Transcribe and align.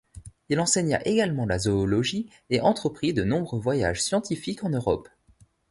Il 0.49 0.59
enseigna 0.59 0.99
également 1.05 1.45
la 1.45 1.59
zoologie 1.59 2.27
et 2.49 2.59
entreprit 2.59 3.13
de 3.13 3.23
nombreux 3.23 3.59
voyages 3.59 4.01
scientifiques 4.01 4.63
en 4.63 4.69
Europe. 4.71 5.07